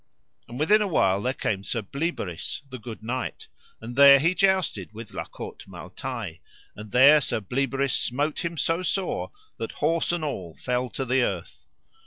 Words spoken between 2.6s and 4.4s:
the good knight, and there he